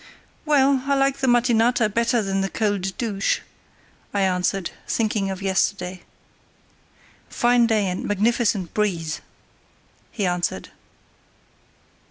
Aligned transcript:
"Well, 0.45 0.81
I 0.87 0.95
like 0.95 1.17
the 1.17 1.27
mattinata 1.27 1.87
better 1.87 2.23
than 2.23 2.41
the 2.41 2.49
cold 2.49 2.97
douche," 2.97 3.41
I 4.15 4.21
answered, 4.21 4.71
thinking 4.87 5.29
of 5.29 5.43
yesterday. 5.43 6.01
"Fine 7.29 7.67
day 7.67 7.85
and 7.85 8.05
magnificent 8.05 8.73
breeze!" 8.73 9.21
he 10.11 10.25
answered. 10.25 10.69